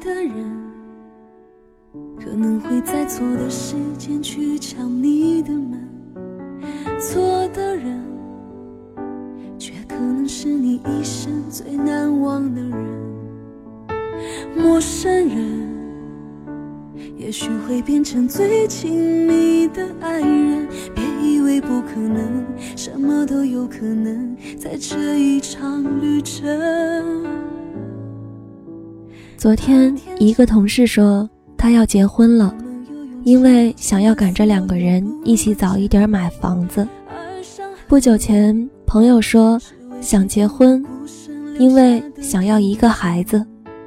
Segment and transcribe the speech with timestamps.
[0.00, 0.32] 的人，
[2.18, 5.78] 可能会在错的时间去敲你的门。
[6.98, 8.02] 错的人，
[9.58, 12.74] 却可能是你一生最难忘的人。
[14.56, 15.68] 陌生人，
[17.16, 20.66] 也许会变成最亲密的爱人。
[20.94, 22.44] 别以为不可能，
[22.74, 26.48] 什么都有可能，在这一场旅程。
[29.40, 31.26] 昨天，一个同事说
[31.56, 32.54] 他要结婚了，
[33.24, 36.86] 因为想要赶着两个人一起早一点买房子。
[37.88, 39.58] 不久前，朋友说
[40.02, 40.84] 想结婚，
[41.58, 43.42] 因为想要一个孩子。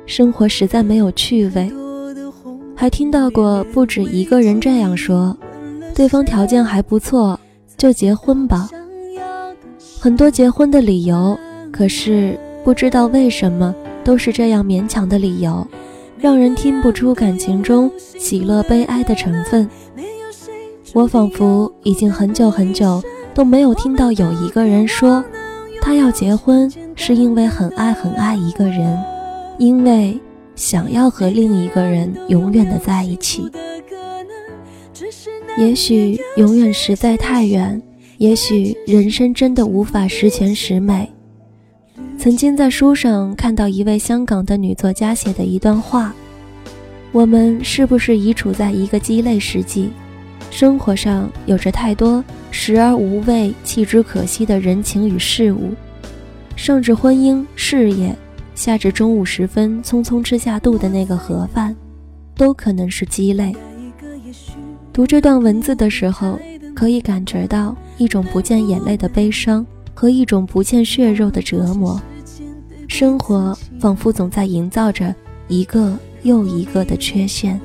[0.07, 1.71] 生活实在没有趣味，
[2.75, 5.37] 还听到过不止一个人这样说：
[5.93, 7.39] 对方条件还不错，
[7.77, 8.67] 就结婚吧。
[9.99, 11.37] 很多结婚的理由，
[11.71, 15.67] 可是不知道为什么都是这样勉强的理由，
[16.17, 19.69] 让人听不出感情中喜乐悲哀的成分。
[20.93, 23.01] 我仿佛已经很久很久
[23.33, 25.23] 都没有听到有一个人说，
[25.81, 28.97] 他要结婚是因为很爱很爱一个人。
[29.59, 30.19] 因为
[30.55, 33.47] 想要和另一个人永远的在一起，
[35.59, 37.79] 也许永远实在太远，
[38.17, 41.12] 也许人生真的无法十全十美。
[42.17, 46.13] 曾经在书上看到一位香港的女作家写的一段话：
[47.11, 49.89] 我们是不是已处在一个鸡肋世纪？
[50.49, 55.71] 生活上有着太多时而无味、弃之可惜的人情与事物，
[56.55, 58.15] 上至婚姻、事业。
[58.55, 61.75] 下至中午时分匆匆吃下肚的那个盒饭，
[62.35, 63.51] 都可能是鸡肋。
[64.93, 66.39] 读这段文字的时候，
[66.75, 72.01] 可以感觉到一种不见眼泪的悲伤和一种不见血肉的折磨。
[72.87, 75.13] 生活仿佛总在营造着
[75.47, 77.59] 一个又一个的缺陷。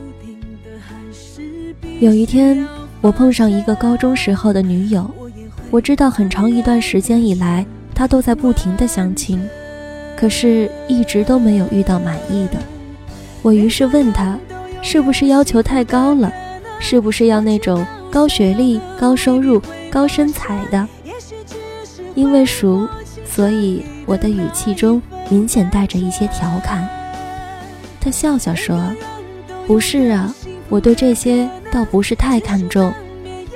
[2.00, 2.66] 有一天，
[3.00, 5.10] 我碰上一个高中时候的女友，
[5.70, 9.40] 我知道很长一段时间以来，她都在不停的相亲。
[10.16, 12.58] 可是，一直都没有遇到满意的。
[13.42, 14.38] 我于是问他，
[14.82, 16.32] 是不是要求太高了？
[16.80, 20.88] 是不是要那种高学历、高收入、高身材的？
[22.18, 22.88] 因为熟，
[23.24, 26.88] 所以我的语气中明显带着一些调侃。
[28.00, 28.92] 他笑笑说
[29.68, 30.34] ：“不是啊，
[30.68, 32.92] 我对这些倒不是太看重。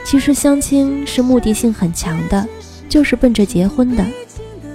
[0.05, 2.47] 其实相亲是目的性很强的，
[2.89, 4.05] 就是奔着结婚的。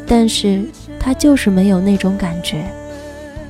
[0.05, 0.63] 但是……”
[0.99, 2.65] 他就是没有那种感觉。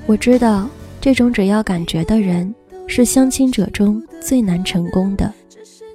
[0.06, 0.70] 我知道，
[1.02, 2.54] 这种只要感觉的人，
[2.86, 5.34] 是相亲者中最难成功的，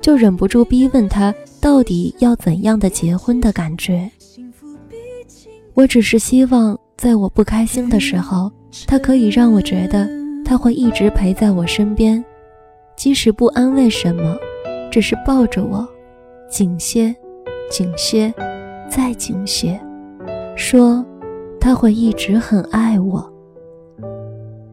[0.01, 4.11] 就忍不住逼问他到底要怎样的结婚的感觉。
[5.75, 8.51] 我只是希望，在我不开心的时候，
[8.87, 10.09] 他可以让我觉得
[10.45, 12.23] 他会一直陪在我身边，
[12.97, 14.37] 即使不安慰什么，
[14.91, 15.87] 只是抱着我，
[16.49, 17.15] 紧些，
[17.71, 18.33] 紧些，
[18.91, 19.81] 再紧些，
[20.57, 21.05] 说。
[21.65, 23.33] 他会一直很爱我。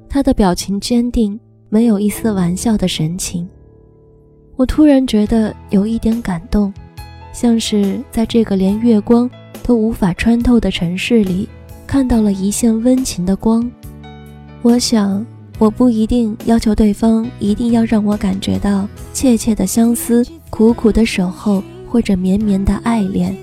[0.09, 1.39] 他的表情坚定，
[1.69, 3.47] 没有一丝玩笑的神情。
[4.55, 6.73] 我突然觉得有一点感动，
[7.31, 9.29] 像是在这个连月光
[9.69, 11.47] 都无法穿透的城市里，
[11.85, 13.69] 看到了一线温情的光。
[14.63, 15.23] 我想，
[15.59, 23.37] 我不一定要求对方一定要让我感觉到切切的相思、苦苦的守候或者绵绵的爱恋。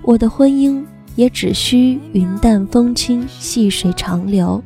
[0.00, 0.82] 我的婚姻。
[1.16, 4.62] 也只需云淡风轻，细水长流。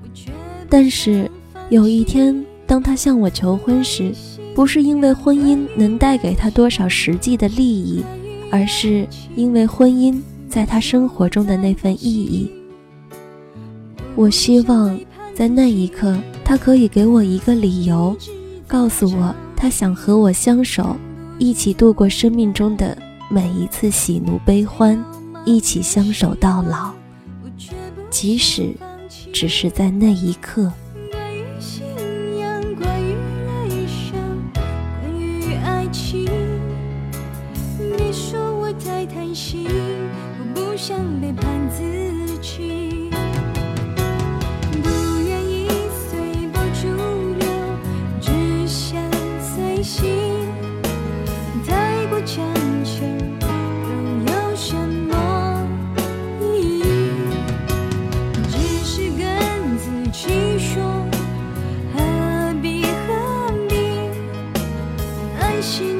[0.69, 1.31] 但是
[1.69, 4.13] 有一天，当他向我求婚时，
[4.53, 8.03] 不是因为婚姻能带给他多少实际的利益，
[8.51, 9.07] 而是
[9.37, 12.51] 因为婚姻在他生活中的那份意义。
[14.17, 14.99] 我希望
[15.33, 18.17] 在那一刻，他可以给我一个理由，
[18.67, 20.97] 告诉我他想和我相守，
[21.39, 22.99] 一起度过生命中的
[23.31, 25.03] 每一次喜怒悲欢。
[25.47, 26.93] 一起相守到老，
[28.11, 28.75] 即使
[29.33, 30.71] 只是在那一刻。
[39.33, 39.65] 心，
[40.55, 41.83] 不想背叛自
[42.41, 43.11] 己，
[44.83, 44.89] 不
[45.27, 45.69] 愿意
[46.09, 46.89] 随波逐
[47.39, 47.47] 流，
[48.21, 48.31] 只
[48.67, 49.01] 想
[49.41, 50.09] 随心。
[51.67, 52.45] 太过强
[52.85, 53.05] 求，
[54.27, 55.67] 又有什么
[56.41, 56.83] 意义？
[58.49, 60.83] 只是跟自己说，
[61.95, 63.75] 何必何必
[65.41, 66.00] 安心。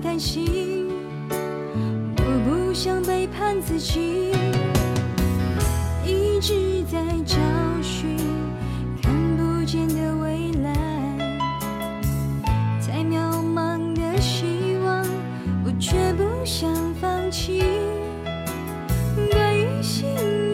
[0.00, 0.88] 太贪心，
[2.16, 4.32] 我不想背叛自己，
[6.06, 7.36] 一直在找
[7.82, 8.16] 寻
[9.02, 10.72] 看不见的未来，
[12.80, 15.04] 太渺茫的希望，
[15.66, 17.62] 我却不想放弃。
[19.30, 20.08] 关于信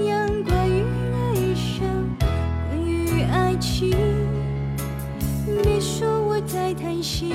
[0.06, 0.82] 仰，关于
[1.12, 1.86] 人生，
[2.18, 3.96] 关于爱情，
[5.62, 7.32] 别说我太贪心，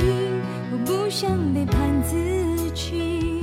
[0.74, 3.41] 我不想背叛自己。